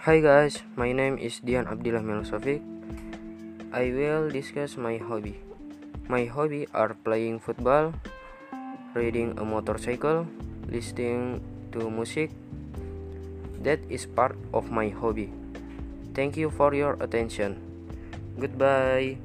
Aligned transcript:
Hi 0.00 0.24
guys, 0.24 0.64
my 0.80 0.96
name 0.96 1.20
is 1.20 1.44
Dian 1.44 1.68
Abdillah 1.68 2.00
Melosovik. 2.00 2.64
I 3.68 3.92
will 3.92 4.32
discuss 4.32 4.80
my 4.80 4.96
hobby. 4.96 5.36
My 6.08 6.24
hobby 6.24 6.64
are 6.72 6.96
playing 7.04 7.36
football, 7.36 7.92
riding 8.96 9.36
a 9.36 9.44
motorcycle, 9.44 10.24
listening 10.72 11.44
to 11.76 11.92
music. 11.92 12.32
That 13.60 13.84
is 13.92 14.08
part 14.08 14.40
of 14.56 14.72
my 14.72 14.88
hobby. 14.88 15.28
Thank 16.16 16.40
you 16.40 16.48
for 16.48 16.72
your 16.72 16.96
attention. 17.04 17.60
Goodbye. 18.40 19.20